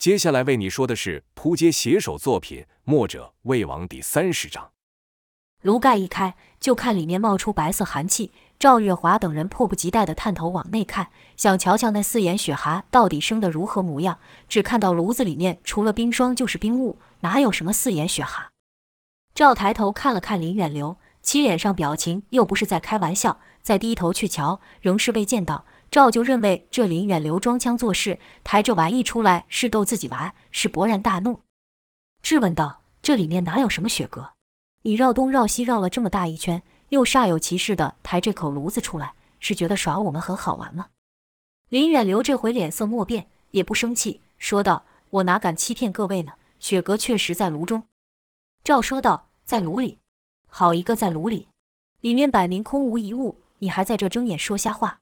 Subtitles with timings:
[0.00, 4.70] 接下来为你说的是扑街写手作品《墨者魏王》第三十章。
[5.60, 8.32] 炉盖一开，就看里面冒出白色寒气。
[8.58, 14.18] 赵月华等人迫不及待地探头往内看，想瞧瞧那四眼雪蛤到底生得如何模样。
[14.48, 18.48] 只看到炉子里面除了冰霜就是冰雾，哪有什么四眼雪蛤？
[19.34, 23.38] 赵抬头看了看林远流，其脸上表情又不是在开玩笑。
[23.60, 25.66] 再低头去瞧，仍是未见到。
[25.90, 31.40] 赵就认为这林远流装腔作势，抬着玩意出来是逗自己玩，是勃然大怒，
[32.22, 34.34] 质问道：“这里面哪有什么雪蛤？
[34.82, 40.88] 你绕东绕西绕了这么大一圈？”又煞有其事地抬这口炉子出来，是觉得耍我们很好玩吗？
[41.68, 46.32] 林远流这回脸色莫变，也不生气，说道：“我哪敢欺骗各位呢？
[46.58, 47.84] 雪蛤确实在炉中。”
[48.64, 49.98] 赵说道：“在炉里？
[50.48, 51.46] 好一个在炉里！
[52.00, 54.98] 里面摆明空无一物，你还在这睁眼说瞎话？”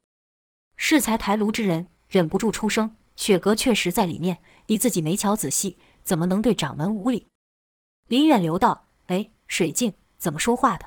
[0.78, 4.38] 适才抬炉之人忍不住出声：“雪阁确实在里面，
[4.68, 7.26] 你自己没瞧仔细，怎么能对掌门无礼？”
[8.08, 10.86] 林远流道：“哎，水镜怎么说话的？”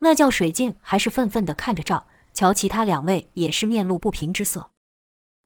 [0.00, 4.70] 那叫水镜，还是愤愤地看着赵，瞧其他两位也是面露不平之色。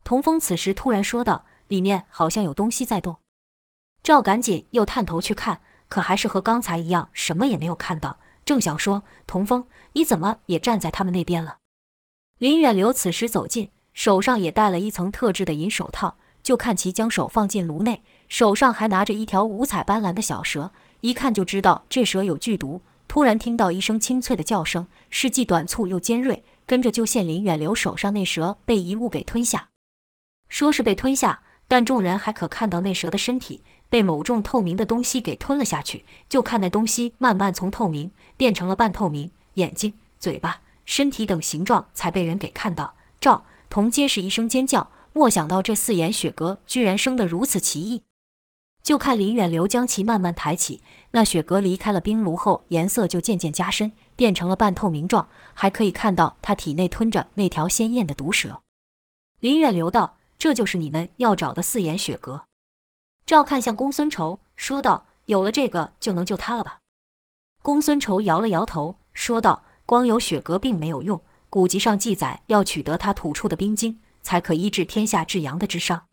[0.05, 3.19] 童风此时突然说道：“里面好像有东西在动。”
[4.03, 8.19] 赵赶紧又探头去看，可还是和刚才一样，什么也没有看到。
[8.45, 11.59] 正想说：“童风，你怎么也站在他们那边了？”
[12.39, 22.81] 林远流此时走近，手上也戴了一层特制的银手套，就看其将手放进炉内，手上还拿着一条五彩斑斓的小蛇，一看就知道这蛇有剧毒。
[23.09, 29.71] 突然听到一声清脆的叫声，是既短促又尖锐，跟着就见林远流手上那蛇被一物给吞下。
[30.49, 36.05] 说是被吞下，但众人还可看到那蛇的身体被某种透明的东西给吞了下去。
[36.29, 42.95] 就看那东西慢慢从透明变成了半透明，眼睛、嘴巴、身体等形状才被人给看到。
[43.21, 48.05] 赵同皆是一声尖叫，莫想到这四眼雪蛤居然生得如此奇异。
[48.83, 58.63] 就看林远流将其慢慢抬起，那雪蛤离开了冰炉后，颜色就渐渐加深，变成了半透明状，还可以看到它体内吞着那条鲜艳的毒蛇。
[59.41, 62.47] 林远流道：“这就是你们要找的四眼雪蛤。”
[63.27, 66.79] 赵看向公孙仇，说道：“有了这个，就能救他了吧？”
[67.63, 71.19] 公孙仇摇了摇头，说道：“光有雪蛤并没有用，
[71.49, 76.09] 古籍上记载，要取得他吐出的冰晶，才可医治天下至阳的之伤。”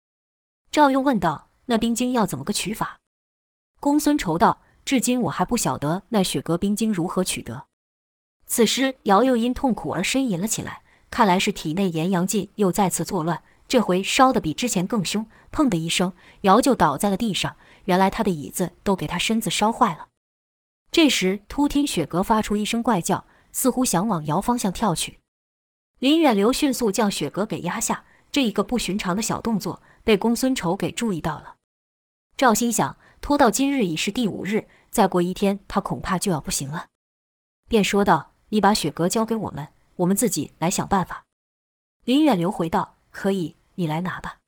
[0.71, 1.49] 赵用问道。
[1.65, 2.99] 那冰晶要怎么个取法？
[3.81, 7.65] 公孙仇道：“至今我还不晓得那雪蛤冰晶如何取得。”
[8.47, 15.25] 此时姚又因痛苦而呻吟了起来，看来是体内炎阳劲又再次作乱，这回烧得比之前更凶。
[15.51, 17.57] 砰的一声，姚就倒在了地上。
[17.85, 20.07] 原来他的椅子都给他身子烧坏了。
[20.91, 23.25] 这时突听雪蛤发出一声怪叫，
[23.55, 25.21] 似乎想往姚方向跳去。
[25.99, 31.55] 林远流迅速将雪蛤给压下，这一个不寻常的小动作被公孙仇给注意到了。
[32.35, 36.87] 赵心想，拖到今日已是第五日，再过一天，他恐怕就要不行了，
[37.69, 41.23] 便说道：“你把雪蛤交给我们，我们自己来想办法。”
[42.03, 44.39] 林远流回道：“可以，你来拿吧。”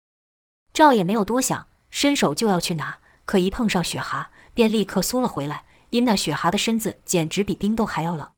[0.73, 8.29] 赵也没有多想，伸手就要去拿，可一碰上雪蛤，便立刻缩了回来，因那雪蛤的身子简直比冰冻还要冷。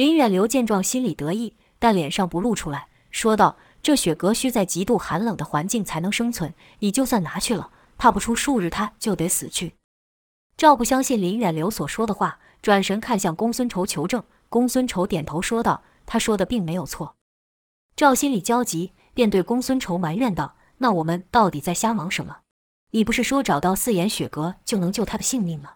[0.00, 9.74] 林远流见状，心里得意，但脸上不露出来，说道：“这雪蛤需在极度寒冷的环境才能生存，你就算拿去了。”怕不出数日，他就得死去。
[10.56, 14.24] 赵不相信林远流所说的话，转神看向公孙仇求证。
[14.48, 17.16] 公孙仇点头说道：“他说的并没有错。”
[17.94, 22.38] 赵心里焦急，便对公孙仇埋怨道：“那我们到底在瞎忙什么？
[22.92, 25.72] 你不是说找到四眼雪蛤就能救他的性命吗？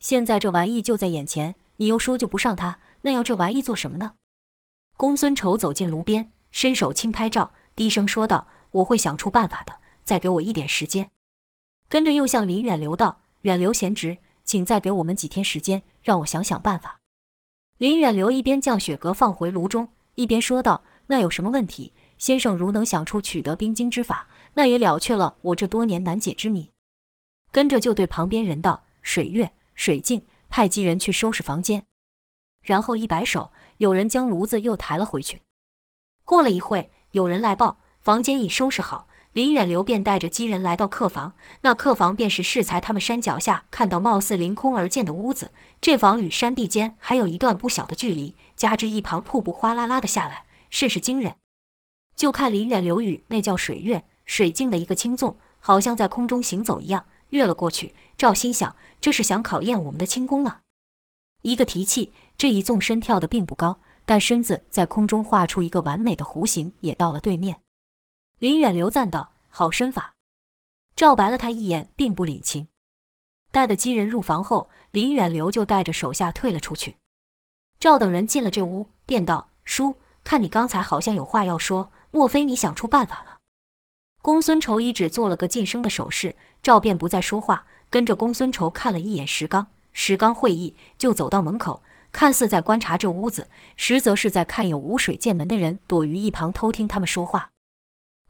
[0.00, 4.14] 现在这玩意就在眼前，你又说救不上他，那要这玩意做什么呢？”
[4.96, 11.10] 公孙仇走进炉边，伸手轻拍照，低声说道：“我会想出办法的，再给我一点时间。”
[11.88, 17.00] 跟着又向林远流道：“远流贤侄，请再给我们几天时间，让我想想办法。”
[17.78, 21.94] 林远流一边将雪蛤放回炉中，一边说道：“那有什么问题？
[22.18, 26.70] 先生如能想出取得冰晶之法，那也了却了我这多年难解之谜。”
[27.50, 31.86] 跟着就对旁边人道：“水月、水镜，派几人去收拾房间。”
[32.62, 35.42] 然后一摆手，有人将炉子又抬了回去。
[36.24, 39.08] 过了一会，有人来报，房间已收拾好。
[39.32, 45.52] 林远流便带着几人来到客房，那客房便是适才他们山脚下看到貌似凌空而建的屋子。
[45.80, 51.36] 这房与山地间还有一段不小的距离，加之一旁瀑布哗啦啦的下来，甚是惊人。
[52.16, 57.94] 就看林远流与那叫水月、水镜的一个轻纵，好像在空中行走一样，越了过去。
[58.18, 60.62] 赵心想，这是想考验我们的轻功了。
[61.42, 67.60] 一个提气，这一纵身跳得并不高，但身子在空中画出一个完美的弧形，也到了对面。
[68.38, 70.14] 林远流赞道：“好身法。”
[70.96, 72.68] 赵白了他一眼，并不领情。
[73.50, 76.96] 带的几人入房后，林远流就带着手下退了出去。
[77.78, 83.38] 赵等人进了这屋，便道：“叔，看你刚才好像有话要说，莫非你想出办法了？”
[84.22, 91.82] 公孙仇一指做了个噤声的手势，赵便不再说话，跟着公孙仇看了一眼石刚，石刚会意，就走到门口，
[92.12, 97.50] 看似在观察这屋子，实则是在看有无水剑门的人躲于一旁偷听他们说话。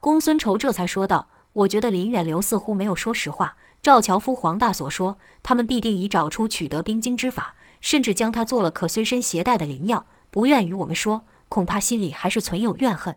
[0.00, 3.56] 公孙仇这才说道：“我觉得林远流似乎没有说实话。
[3.82, 13.16] 赵樵夫黄大所说，他们必定已找出取得冰晶之法，甚至将它做了可随身携带的灵药，不愿与我们说，恐怕心里还是存有怨恨。”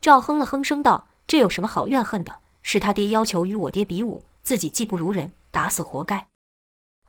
[0.00, 1.08] 赵哼了哼声道。
[1.26, 2.38] 这有什么好怨恨的？
[2.60, 6.29] 是他爹要求与我爹比武，自己技不如人，打死活该。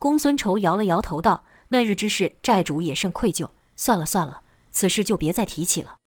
[0.01, 3.51] 公孙仇摇了摇头道：“那日之事，寨主也甚愧疚。
[3.75, 5.97] 算了算了，此事就别再提起了。”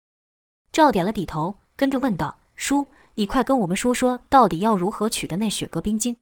[0.73, 6.17] 赵点了点头，跟着问道：“叔，你快跟我们说说，到底要如何取得那雪阁冰晶？”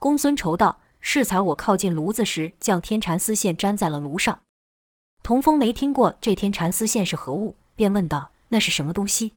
[0.00, 4.40] 公孙仇道：“适才我靠近炉子时，将天蚕丝线粘在了炉上。”
[5.22, 9.34] 童风没听过这天蚕丝线是何物，便问道：“那是什么东西？”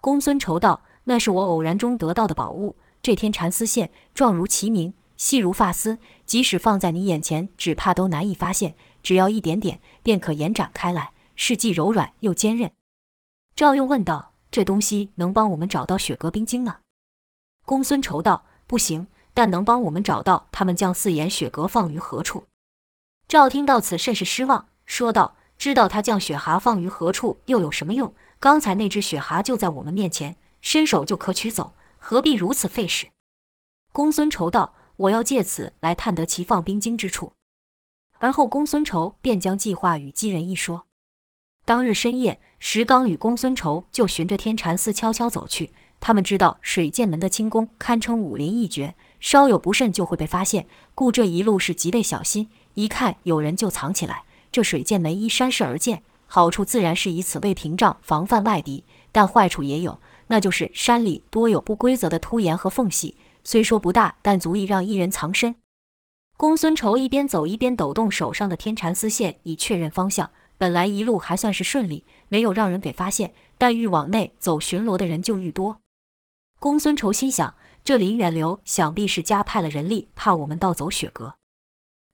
[0.00, 0.80] 公孙仇道。
[1.04, 2.76] 那是我偶然中得到的宝物。
[3.02, 8.74] 这天蚕丝线状如其名，细如发丝，即使放在你眼前，只怕都难以发现。
[9.02, 12.72] 只要一点点，便可延展开来，是既柔软又坚韧。
[13.54, 16.78] 赵又问道：“这东西能帮我们找到雪阁冰晶吗？”
[17.66, 22.44] 公孙仇道：“不行，但能帮我们找到他们将四眼雪阁放于何处。”
[23.28, 28.14] 赵听到此，甚是失望，说道：“知道他将雪蛤放于何处又有什么用？
[28.38, 33.08] 刚才那只雪蛤就在我们面前。”伸手就可取走，何必如此费事？
[33.92, 37.32] 公孙仇道：“我要借此来探得其放冰晶之处。”
[38.18, 40.86] 而后公孙仇便将计划与几人一说。
[41.64, 45.72] 当日深夜，石刚与公孙仇就循着天蚕寺悄悄走去。
[46.00, 52.48] 他们知道水剑门的轻功堪称武林一绝，稍有不慎就会被发现，故这一路是极为小心。
[52.74, 54.24] 一看有人就藏起来。
[54.50, 59.98] 这水剑门依山势而建，好处自然是以此为屏障，防范外敌；但坏处也有。
[60.28, 65.56] 那就是山里多有不规则的凸岩和缝隙，虽说不大，但足以让一人藏身。
[66.36, 70.30] 公孙仇一边走一边抖动手上的天蚕丝线，以确认方向。
[70.56, 75.80] 本来一路还算是顺利，没有让人给发现，但愈往内走巡逻的人就愈多。
[76.58, 81.34] 公孙仇心想，这林远流想必是加派了人力，怕我们盗走雪阁。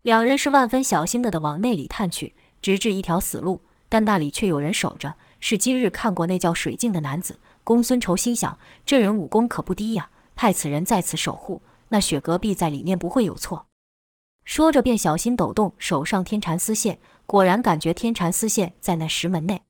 [0.02, 7.40] 两人是万分小心的的往内里探去，直至一条死路，但那里却有人守着，是今日看过那叫水镜的男子。
[7.64, 13.66] 公孙仇心想，这人武功可不低呀，派此人在此守护，那雪阁必在里面不会有错。
[14.44, 19.62] 说着，便小心抖动手上天蚕丝线，果然感觉天蚕丝线在那石门内。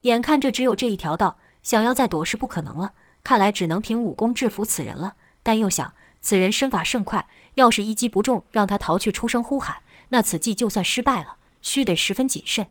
[0.00, 5.14] 眼看着只有这一条道，想要再躲是不可能了，看来只能凭武功制服此人了。
[5.44, 12.68] 但又想，此人身法甚快，要是一击不中，让他逃去出声呼喊，那此计就算失败了，须得十分谨慎。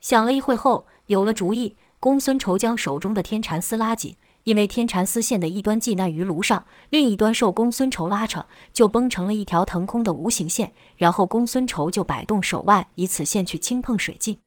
[0.00, 1.76] 想了一会后，有了主意。
[2.00, 4.16] 公孙仇将手中的天蚕丝拉紧，
[4.50, 10.72] 因为天蚕丝线的一端系那于炉上，另一端受公孙仇拉扯，就绷成了一条腾空的无形线。
[10.96, 14.38] 然后公孙仇就摆动手腕，以此线去轻碰水镜。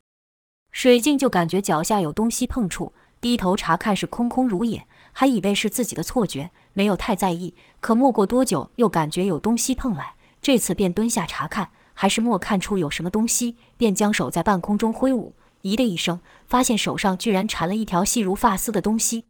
[0.74, 2.92] 水镜就感觉脚下有东西碰触，
[3.22, 7.56] 低头查看是空空如也，还以为是自己的错觉，没有太在意。
[7.80, 15.34] 可没过多久，又感觉有东西碰来，这次便蹲下查看，还是没看出有什么东西，便将手在半空中挥舞。
[15.62, 19.24] 咦的一声，发现手上居然缠了一条细如发丝的东西。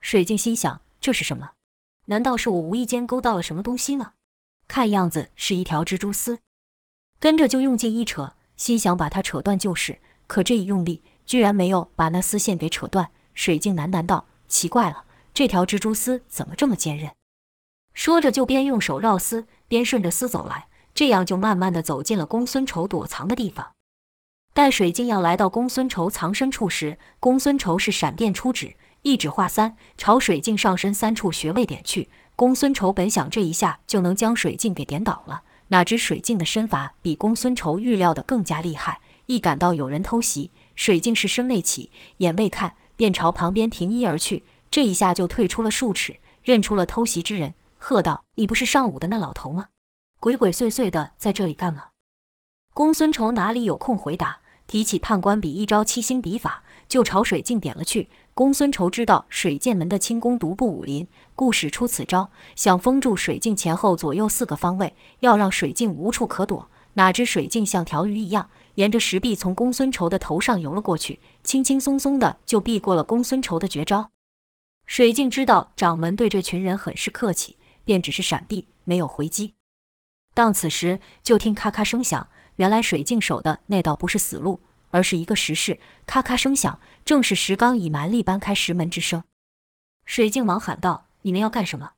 [0.00, 1.52] 水镜心想：这是什么？
[2.06, 4.12] 难道是我无意间勾到了什么东西吗？
[4.66, 6.38] 看样子是一条蜘蛛丝。
[7.18, 10.00] 跟着就用劲一扯，心想把它扯断就是。
[10.26, 13.10] 可这一用力，居然没有把那丝线给扯断。
[13.34, 15.04] 水镜喃喃道：奇怪了，
[15.34, 17.12] 这条蜘蛛丝怎么这么坚韧？
[17.92, 23.72] 说着就边用手绕丝，边顺着丝走来，这样就慢慢地走进了公孙仇躲藏的地方。
[24.52, 32.10] 待水镜要来到公孙仇藏身处时，公孙仇是闪电出指，一指画三，朝水镜上身三处穴位点去。
[32.36, 39.00] 公孙仇本想这一下就能将水镜给点倒了，哪知水镜的身法比公孙仇预料的更加厉害。
[39.26, 44.44] 一感到有人偷袭，水镜是声内起，眼未看，便朝旁边停衣而去。
[44.70, 49.68] 这一下就退出了数尺，认出了偷袭之人，喝道：“你不是上午的那老头吗？
[50.18, 51.86] 鬼鬼祟祟的在这里干嘛？”
[52.74, 54.40] 公孙仇哪里有空回答？
[54.66, 58.08] 提起判官笔一招七星笔法，就朝水镜点了去。
[58.40, 61.06] 公孙仇知道水剑门的轻功独步武林，
[61.36, 66.70] 故使出此招，想封住水镜前后左右四个方位，要让水镜无处可躲。
[66.94, 74.10] 哪知水镜像条鱼一样，沿着石壁从公孙仇的头上游了过去，轻轻松松的就避过了公孙仇的绝招。
[74.86, 79.52] 水镜知道掌门对这群人很是客气，便只是闪避，没有回击。
[80.32, 85.80] 当此时，就听咔咔声响，原来水镜守的那道不是死路，而是一个石室。
[86.06, 89.24] 咔咔声响，正是石刚以蛮力搬开石门之声。
[90.04, 91.92] 水镜忙喊道：“你们要干什么？”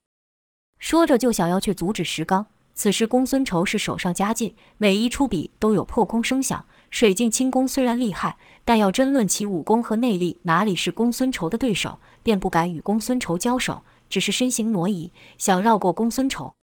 [0.78, 2.46] 说着就想要去阻止石刚。
[2.74, 6.64] 此时公孙仇是手上加劲，每一出笔都有破空声响。
[6.90, 11.98] 水镜轻功虽然厉害，但要争论其武功和内力，哪里是公孙仇的对手？
[12.22, 16.54] 便不敢与公孙仇交手，只是身形挪移，想绕过公孙仇。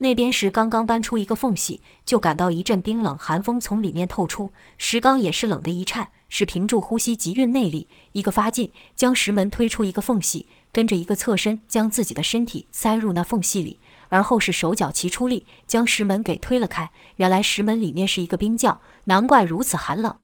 [0.00, 4.52] 那边石刚刚搬出一个缝隙，就感到一阵冰冷寒风从里面透出。
[4.76, 16.90] 石刚也是冷得一颤，是屏住呼吸集运内力，一个发劲将石门推出一个缝隙，跟着一个侧身将自己的身体塞入那缝隙里，而后是手脚齐出力将石门给推了开。
[17.16, 20.16] 原来石门里面是一个冰窖，难怪如此寒冷。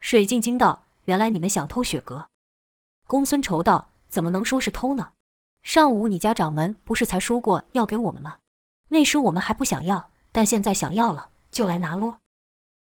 [0.00, 2.28] 水镜惊道：“原来你们想偷雪阁？”
[3.08, 5.12] 公孙仇道：“怎么能说是偷呢？
[5.62, 8.36] 上午你家掌门不是才说过要给我们吗？”
[8.90, 12.18] 那时我们还不想要，但现在想要了，就来拿咯。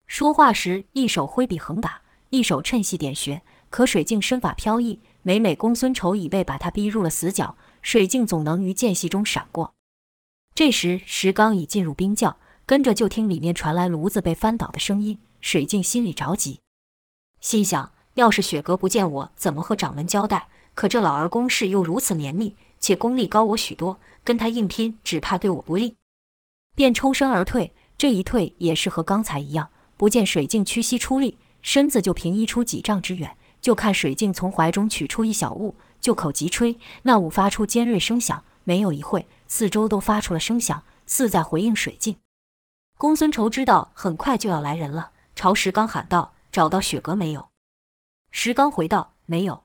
[0.07, 3.43] 说话时，一手挥笔横打，一手趁隙点穴。
[3.71, 9.75] 可水镜身法飘逸，每每公孙仇已被把他逼入了死角，水镜总能于间隙中闪过。
[10.55, 15.19] 这时石刚已进入冰窖，跟着就听里面传来炉子被翻倒的声音。
[15.41, 16.61] 水镜心里着急，
[17.41, 20.49] 心想：要是雪阁不见我，怎么和掌门交代？
[20.75, 22.57] 可这老儿攻势又如此绵密。
[22.81, 25.97] 且功力高我许多，跟他硬拼只怕对我不利，
[26.75, 27.75] 便抽身而退。
[27.97, 33.37] 这一退也是和刚才一样，不见水镜屈膝出力，身子就平移出几丈之远。
[33.61, 38.45] 就看水镜从怀中取出一小物，就口急吹，那物发出尖锐声响。
[38.63, 42.19] 没有一会，四周都发出了声响，似在回应水镜。
[42.97, 47.49] 公孙仇知道很快就要来人了，朝石刚喊道：“找到雪阁没有？”
[48.31, 49.65] 石刚回道：“没有。”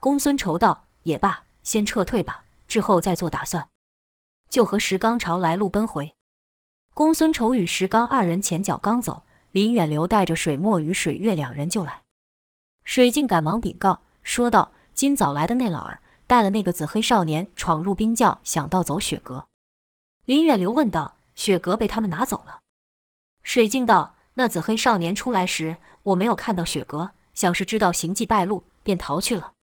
[0.00, 3.68] 公孙仇道：“也罢。”先撤退吧，之后再做打算。
[4.48, 6.14] 就和石刚朝来路奔回。
[6.94, 12.02] 公孙丑与石刚二人前脚刚走，林远流带着水墨与水月两人就来。
[12.84, 19.48] 水镜赶忙禀告说道：“今早来的那老儿带了那个紫黑少年闯入冰窖，想盗走雪阁。”
[20.26, 22.60] 林远流问道：“雪阁被他们拿走了？”
[23.42, 29.54] 水镜道：“那紫黑少年出来时，我没有看到雪阁，想是知道行迹败露，便逃去了。”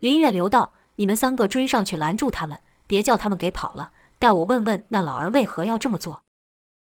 [0.00, 0.74] 林远流道。
[1.00, 3.92] 你们三个追上去拦住他们，别叫他们给跑了。
[4.18, 6.24] 待我问问那老儿为何要这么做。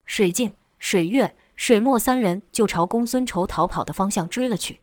[0.05, 4.81] 水镜、水月、水墨三人就朝公孙仇逃跑的方向追了去。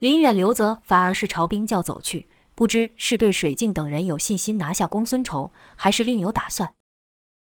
[0.00, 6.74] 林远流则反而是朝冰窖走去，不知是对水镜等人有信心拿下公孙仇，还是另有打算。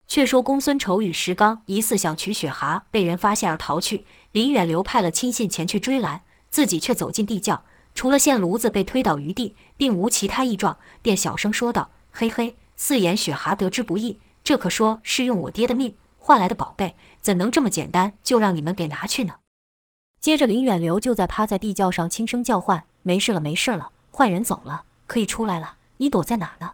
[0.07, 4.05] 却说公孙仇与石刚疑似想取雪蛤，被人发现而逃去。
[4.31, 7.65] 林远流派了亲信前去追拦，自己却走进地窖。
[7.95, 19.35] 除了线炉子被推倒于地，并无其他异状，便小声说道：“嘿嘿，四眼雪蛤得之不易，这可说是用我爹的命换来的宝贝，怎能这么简单就让你们给拿去呢？”
[20.19, 25.77] 接着，林远流就在趴在地窖上轻声叫唤：“没事了，没事了，坏人走了，可以出来了。
[25.97, 26.73] 你躲在哪呢？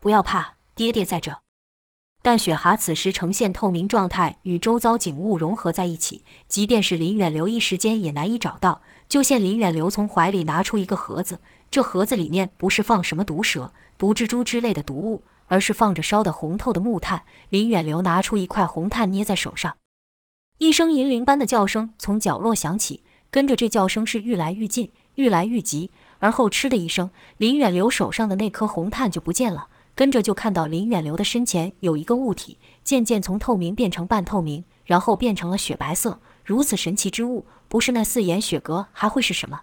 [0.00, 1.40] 不要怕，爹爹在这。”
[2.20, 8.82] 但雪蛤此时呈现透明状态，与周遭景物融合在一起，即便是林远流一时间也难以找到。
[9.08, 17.22] 就见林远流从怀里拿出一个盒子，这盒子里面不是放什么毒蛇、毒蜘蛛之类的毒物，而是放着烧得红透的木炭。
[17.48, 19.76] 林远流拿出一块红炭捏在手上，
[20.58, 29.68] 一声银铃般的叫声从角落响起，跟着这叫声是愈来愈近，愈来愈急，而后嗤的一声，林远流手上的那颗红炭就不见了。
[29.98, 36.20] 跟着就看到林远流的身前有一个物体，渐渐从透明变成半透明，然后变成了雪白色。
[36.44, 39.62] 如此神奇之物，不是那四眼雪蛤还会是什么？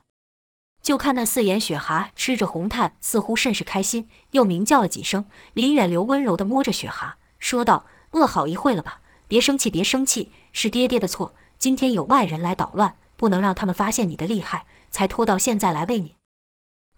[0.84, 5.24] 就看那四眼雪蛤吃着红炭，似乎甚是开心，又鸣叫了几声。
[5.54, 9.00] 林远流温柔地摸着雪蛤，说道：“饿好一会了吧？
[9.30, 11.34] 别生气，别生气，是爹爹的错。
[11.58, 16.16] 今天有外人来捣乱，不能让他们发现你的厉害，才拖到现在来喂你。”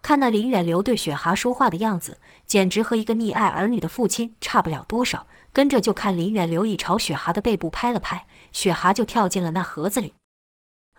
[0.00, 5.26] 看那林远流对雪蛤说话的样子，简直和一个溺爱儿女的父亲差不了多少。
[5.52, 8.26] 跟着就看林远流一朝雪蛤的背部拍了拍。
[8.52, 10.14] 雪蛤就跳进了那盒子里，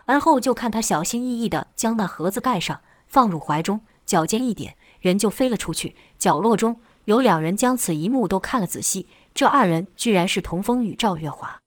[0.04, 5.96] 而后就看他小心翼翼地将那盒子盖上，放入怀中，脚尖一点，人就飞了出去。
[6.18, 11.58] 角落中有两人将此一幕都看了仔细，这二人居然是童风与赵月华。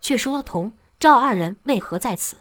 [0.00, 2.38] 却说童赵二人为何在此？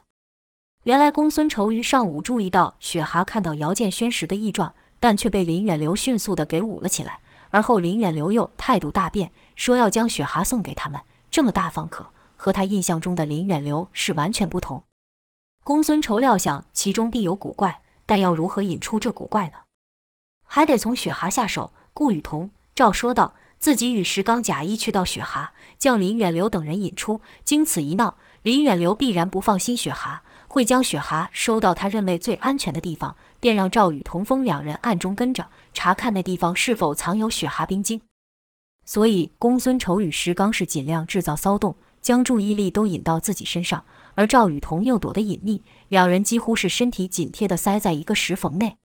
[0.87, 7.19] 原来公孙仇于上午注意到雪蛤看到姚建轩时的异状，但却被林远流迅速地给捂了起来。
[7.49, 12.07] 而后林远流又态度大变，说要将雪蛤送给他们，这么大方可。
[12.37, 14.81] 和他印象中的林远流是完全不同。
[15.65, 19.57] 公孙仇料想其中必有古怪，但要如何引出这古怪呢？
[20.45, 21.73] 还得从雪蛤下手。
[21.93, 27.19] 顾雨桐赵说道：“自己与石刚假意去到雪蛤，将林远流等人引出。
[27.43, 30.21] 经此一闹，林远流必然不放心雪蛤，
[30.57, 38.01] 会将雪蛤收到他认为最安全的地方，便让赵宇童风两人暗中跟着，查看那地方是否藏有雪蛤冰晶。
[38.83, 43.85] 所以公孙丑与石刚是尽量制造骚动，将注意力都引到自己身上，
[44.15, 48.77] 而赵与童又躲得隐秘，两人几乎是身体紧贴地塞在一个石缝内。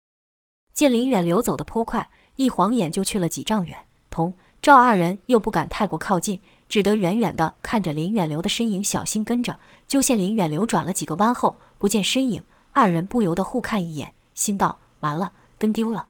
[0.74, 9.58] 见林远流走得颇快，一晃眼就去了几丈远，童赵二人又不敢太过靠近，只得远远地看着林远流的身影，小心跟着。
[9.88, 16.06] 就见林远流转了几个弯后，不见身影，二人不由得互看一眼，心道：完了，跟丢了。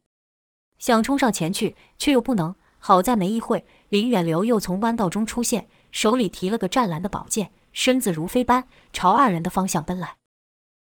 [0.79, 2.55] 想冲上前去，却又不能。
[2.79, 10.17] 好在没一会，林远流又从弯道中出现，手里提了个湛蓝的宝剑，身子如飞般朝二人的方向奔来。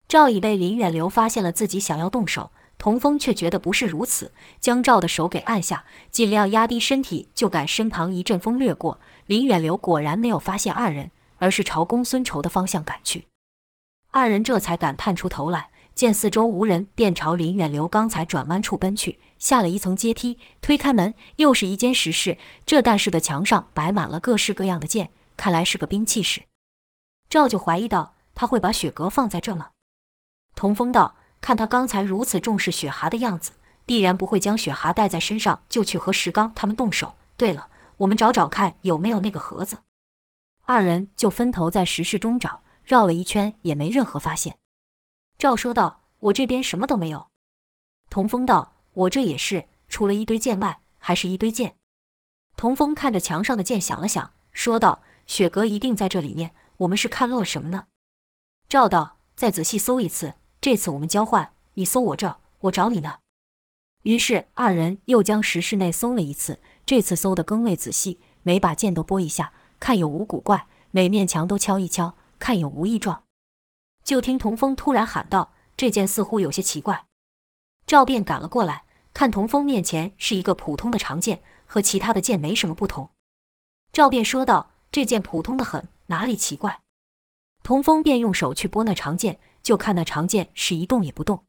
[0.07, 2.49] 赵已被林远流发现了自己想要动手，
[2.81, 9.00] 童风却觉得不是如此，将赵的手给按下，尽量压低身体，就感身旁一阵风掠过。
[9.27, 13.27] 林远流果然没有发现二人，而是朝公孙仇的方向赶去。
[14.09, 15.69] 二人这才敢探出头来。
[15.93, 19.19] 见四周无人，便朝林远流刚才转弯处奔去。
[19.38, 22.39] 下了一层阶梯，推开门，又是一间石室。
[22.65, 26.41] 这但是的墙上摆满了各式各样的剑，看来是个兵器室。
[27.29, 29.69] 赵就怀疑道：“他会把雪阁放在这吗？”
[30.55, 33.51] 童风道：“看他刚才如此重视雪蛤的样子，
[33.86, 37.15] 必然不会将雪蛤带在身上就去和石刚他们动手。
[37.36, 37.67] 对了，
[37.98, 39.79] 我们找找看有没有那个盒子。”
[40.65, 44.57] 二人就分头在石室中找，绕了一圈也没任何发现。
[45.38, 47.27] 赵说道：“我这边什么都没有。”
[48.10, 51.75] 童风道：“我这也是，除了一堆剑外，还是一堆剑。”
[52.55, 57.88] 童风看着墙上的剑，想了想，说道：“雪阁一定在这里面，我们是看漏了什么呢？”
[58.69, 63.19] 赵道：“再仔细搜一次，这次我们交换，你搜我这，我找你那。”
[64.03, 73.24] 于是二人又将石室内搜了一次，这次搜得更为仔细，每把剑都拨一下，看有无古怪；每面墙都敲一敲，看有无异状。
[74.03, 77.05] 就听童风突然喊道：“这剑似乎有些奇怪。”
[77.87, 83.09] 赵便赶了过来，看童风面前是一个普通的长剑，和其他的剑没什么不同。
[83.91, 86.81] 赵便说道：“这剑普通的很，哪里奇怪？”
[87.61, 91.45] 童风便用手去拨那长剑，就看那长剑是一动也不动。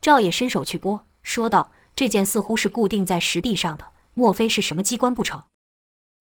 [0.00, 5.44] 赵也伸手去拨，说道：“这剑似乎是固定在石壁上的，莫非是什么机关不成？”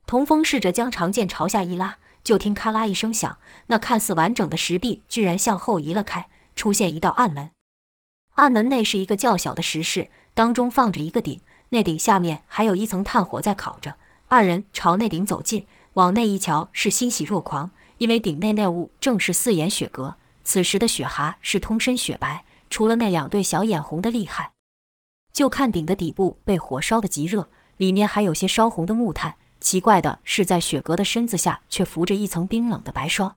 [0.06, 1.98] 童风试着将长剑朝下一拉。
[2.24, 6.28] 就听咔啦一声响，那看似完整的石壁居然向后移了开，
[6.58, 7.52] 出现一道暗门。
[8.34, 13.96] 暗门内是一个较小的石室，当中放着一个鼎，那鼎下面还有一层炭火在烤着。
[14.28, 20.18] 二人朝那鼎走近，往内一瞧，是欣喜若狂，因为鼎内那物正是四眼雪阁。
[20.48, 24.54] 此时的雪蛤是通身雪白，除了那两对小眼红的厉害。
[25.34, 29.36] 就看鼎的底部被火烧得极热，里面还有些烧红的木炭。
[29.60, 33.36] 奇怪的是，在雪阁的身子下却浮着一层冰冷的白霜。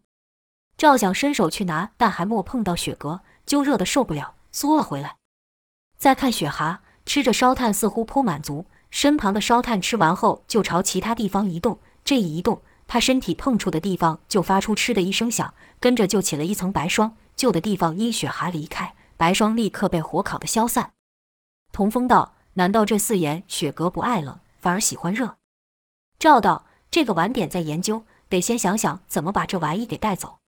[0.76, 5.16] 赵想伸手去拿，但还没碰到雪阁，就热得受不了，缩了回来。
[5.98, 8.66] 再看雪蛤吃着烧炭，似乎颇满足。
[8.88, 11.80] 身旁的烧炭吃完后，就朝其他地方移动。
[12.04, 12.62] 这一移动，
[12.92, 17.16] 他身体碰触的地方就发出嗤的一声响，跟着就起了一层白霜。
[17.37, 20.90] 旧的地方因雪蛤离开，白霜立刻被火烤得消散。
[21.70, 25.37] 童风道：“难道这四眼雪阁不爱冷，反而喜欢热？”
[26.18, 30.38] 赵道：“这个晚点再研究，得先想想怎么把这玩意给带走。”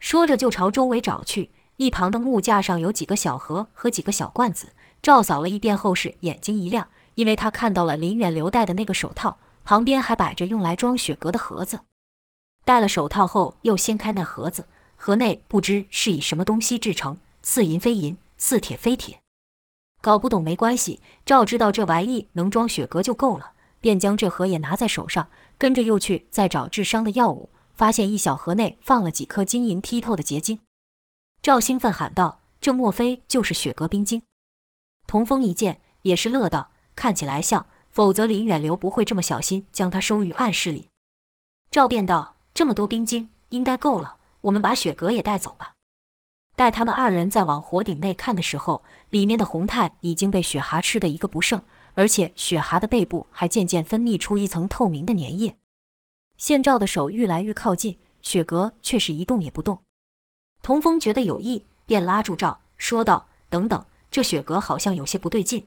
[0.00, 1.50] 说着就朝周围找去。
[1.76, 4.72] 一旁的木架上有几个小盒和几个小罐子。
[5.00, 11.80] 赵扫了一遍后，是眼睛一亮，因为他看到了林远留戴的那个手套，旁边还摆着用来装雪阁的盒子。
[12.64, 19.20] 戴了手套后，又掀开那盒子，盒内不知是以什么东西制成，似银非银，似铁非铁。
[20.00, 23.52] 搞不懂没关系，赵知道这玩意能装雪阁就够了。
[23.80, 30.60] 便将这盒也拿在手上，跟着又去再找治伤的药物，发现一小盒内放了几颗晶莹剔透的结晶。
[31.40, 34.22] 赵兴奋喊道：“这莫非就是雪阁冰晶？”
[35.08, 40.88] 童风一见也是乐道：“看起来像，否则林远流不会这么小心将它收于暗室里。”
[41.70, 45.74] 赵便道：“这么多冰晶，应该够了，我们把雪阁也带走吧。”
[46.56, 51.62] 待他们二人再往火鼎内看的时候，里面的红炭已经被雪蛤吃得一个不剩。
[51.94, 55.56] 而且雪蛤的背部还渐渐分泌出一层透明的粘液。
[56.36, 59.82] 现赵的手愈来愈靠近，雪阁却是一动也不动。
[60.62, 65.66] 童风觉得有异，便拉住赵，说道：“等等，这雪阁好像有些不对劲。”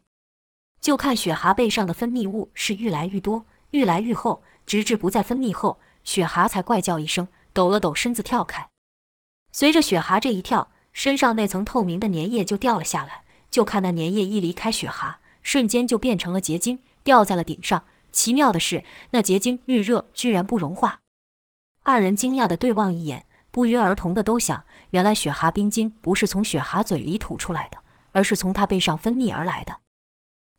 [0.84, 8.68] 就看雪蛤背上的分泌物是愈来愈多，愈来愈厚，直至不再分泌后，雪蛤才怪叫一声，抖了抖身子跳开。
[9.54, 13.24] 随着雪蛤这一跳，身上那层透明的粘液就掉了下来。
[13.50, 15.20] 就看那粘液一离开雪蛤。
[15.42, 17.86] 瞬间就变成了结晶，掉在了顶上。
[18.12, 21.00] 奇妙的是，那结晶遇热居然不融化。
[21.84, 27.78] 二人惊讶地对望一眼，不约而同的都想：原来雪蛤冰晶不是从雪蛤嘴里吐出来的，
[28.12, 29.78] 而是从他背上分泌而来的。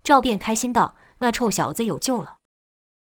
[0.04, 2.36] 赵便开心道：“那臭小子有救了！”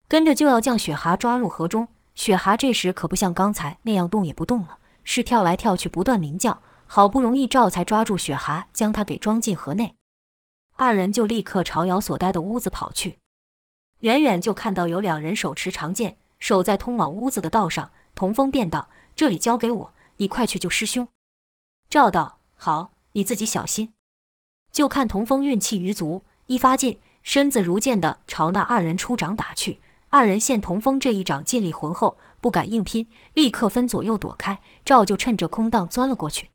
[0.07, 1.89] 跟着就要将雪蛤抓入河中。
[2.15, 6.63] 雪蛤这时可不像刚才那样动也不动了，是跳来跳去，不断鸣叫。
[6.87, 9.97] 好不容易赵才抓住雪蛤，将它给装进河内。
[10.77, 13.19] 二人就立刻朝姚所待的屋子跑去。
[14.01, 17.91] 远远就看到有两人手持长剑，守在通往屋子的道上。
[18.15, 21.09] 童风便道：“这里交给我，你快去救师兄。”
[21.89, 23.95] 赵道：“好，你自己小心。”
[24.71, 29.81] 就看童风运气余足，一发劲，身子如箭的朝那二人出掌打去。
[30.11, 34.59] 二人见童风这一掌劲力浑厚，不敢硬拼，立刻分左右躲开。
[34.85, 36.51] 赵就趁着空档钻了过去。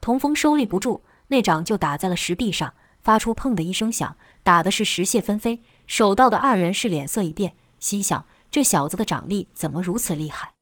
[0.00, 5.62] 童风收力不住，那掌就打在了石壁上，发出砰的一声响，打的是石屑纷飞。
[5.86, 10.54] 守道的二人是脸色一变，心想这小子的掌力怎么如此厉害？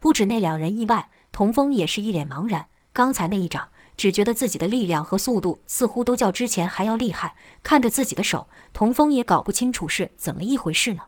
[0.00, 2.68] 不止那两人意外，童风也是一脸茫然。
[2.94, 7.36] 刚才那一掌，只觉得自己的力量和速度似乎都较之前还要厉害。
[7.62, 11.02] 看着自己的手，童风也搞不清楚是怎么一回事呢。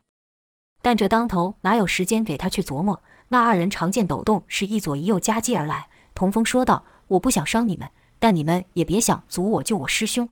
[0.83, 3.03] 但这当头哪有时间给他去琢磨？
[3.29, 5.89] 那二人长剑抖动，是一左一右夹击而来。
[6.15, 10.29] 童风说道：“我不想伤你们，但你们也别想阻我救我师兄。”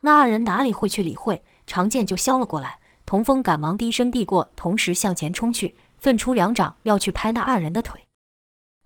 [0.00, 2.78] 那二人哪里会去理会，长剑就削了过来。
[3.04, 8.05] 童风赶忙低身避过，同时向前冲去，奋出两掌要去拍那二人的腿。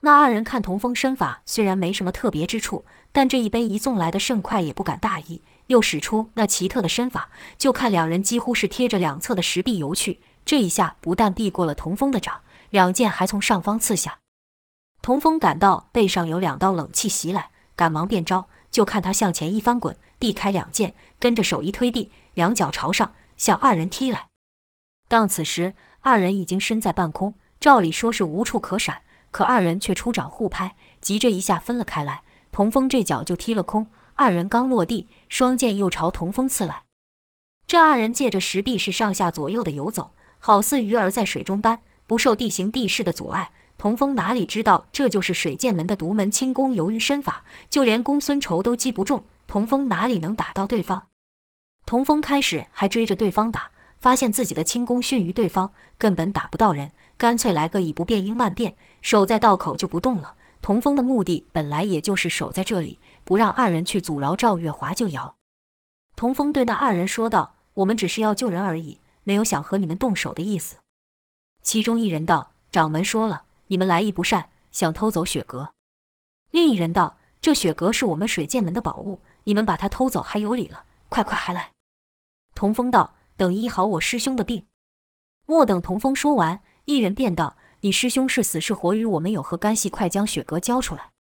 [0.00, 10.20] 那二人看童风身法虽然没什么特别之处，但这一杯一纵来的甚快，也不敢大意，又使出那奇特的身法，就看两人几乎是贴着两侧的石壁游去。
[10.46, 14.18] 这一下不但避过了童风的掌，两剑还从上方刺下。
[15.02, 24.28] 童风感到背上有两道冷气袭来，赶忙变招，就看他向前一翻滚，避开两剑，跟着手一推地，两脚朝上向二人踢来。
[25.08, 32.22] 当此时，二人已经身在半空，照理说是无处可闪，可二人却出掌互拍，急着一下分了开来。
[32.52, 36.82] 童风这脚就踢了空，二人刚落地，双剑又朝童风刺来。
[37.66, 40.12] 这二人借着石壁是上下左右的游走。
[40.42, 43.52] 好似鱼儿在水中般，不受地形地势的阻碍。
[43.76, 49.24] 童风哪里知道，这就是水剑门的独门轻功游鱼身法，就连公孙仇都击不中。
[49.46, 51.04] 童风哪里能打到对方？
[51.86, 60.34] 童风开始还追着对方打，发现自己的轻功逊于对方，根本打不到人，干脆来个以不变应万变，守在道口就不动了。
[60.62, 65.36] 童风的目的本来也就是守在这里，不让二人去阻挠赵月华救姚。
[66.16, 70.76] 童风对那二人说道：“我们只是要救人而已。”没有想和你们动手的意思。
[71.62, 75.72] 其中一人道：“掌门说了，你们来意不善，想偷走雪阁。”
[76.50, 80.84] 另一人道：“这雪阁是我们水剑门的宝物，你们把它偷走还有理了？
[81.10, 81.72] 快快还来！”
[82.56, 84.66] 童风道：“等医好我师兄的病。”
[85.48, 89.88] 莫等童风说完，一人便道：“你师兄是死是活，与我们有何干系？
[89.88, 91.12] 快将雪阁交出来！”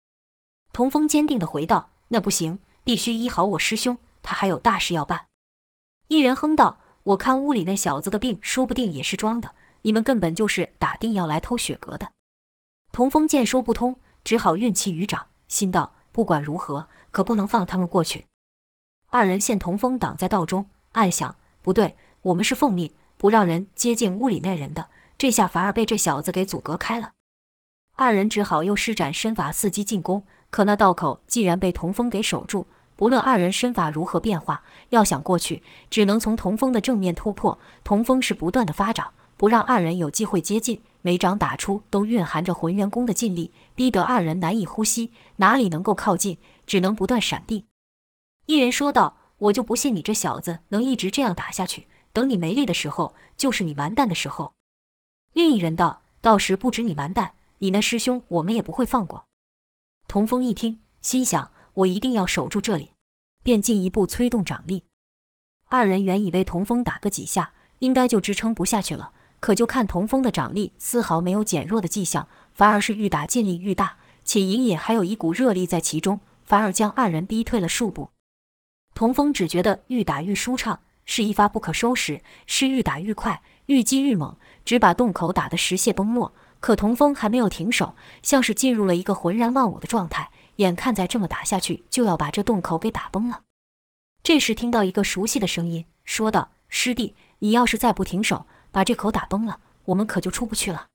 [0.74, 5.28] 童风坚定地回道：“那不行，必须医好我师兄，他还有大事要办。”
[6.10, 6.80] 一人哼道。
[7.04, 9.56] 我看屋里那小子的病，说不定也是装的。
[9.84, 12.12] 你们根本就是打定要来偷雪阁的。
[12.92, 18.28] 童风见说不通，只好运气余掌，心道：不管如何，可不能放他们过去。
[19.08, 27.12] 二人见童风挡在道中，暗想：不对，我们是奉命不让人接近屋里那人的，这下反而被这小子给阻隔开了。
[27.96, 30.24] 二人只好又施展身法，伺机进攻。
[30.50, 32.68] 可那道口既然被童风给守住。
[32.96, 37.58] 不论二人身法如何变化，要想过去，只能从童风的正面突破。
[37.84, 40.82] 童风是不断的发掌，不让二人有机会接近。
[41.02, 47.66] 每掌打出都蕴含着浑元功的劲力，逼得二人难以呼吸，哪里能够靠近，只能不断闪避。
[48.48, 49.16] 一人说道
[49.48, 54.54] ：“我就不信你这小子能一直这样打下去，等你没力的时候，就是你完蛋的时候。”
[55.34, 59.26] 另一人道：“到时不止你完蛋，你那师兄我们也不会放过。”
[60.08, 61.52] 童风一听，心想。
[61.76, 62.92] 我一定要守住这里，
[63.42, 64.84] 便进一步催动掌力。
[65.68, 78.10] 二人原以为童风打个几下，应该就支撑不下去了，可就看童风的掌力丝毫没有减弱的迹象，反而是愈打劲力愈大，且隐隐还有一股热力在其中，反而将二人逼退了数步。
[78.94, 86.36] 童风只觉得愈打愈舒畅，是一发不可收拾，是愈打愈快，愈击愈猛，只把洞口打得石屑崩落。
[86.60, 90.30] 可童风还没有停手，像是进入了一个浑然忘我的状态。
[90.58, 93.42] 眼看再这么打下去，就要把这洞口给打崩了。
[94.22, 100.90] 这时听到一个熟悉的声音，说道：“师弟，你要是再不停手，把这口打崩了，我们可就出不去了。”